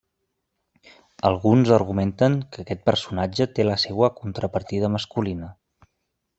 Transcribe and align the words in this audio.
Alguns 1.29 1.73
argumenten 1.75 2.39
que 2.55 2.65
aquest 2.65 2.83
personatge 2.91 3.49
té 3.59 3.69
la 3.69 3.79
seua 3.87 4.13
contrapartida 4.23 4.93
masculina. 4.99 5.55